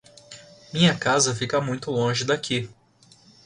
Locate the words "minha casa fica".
0.73-1.61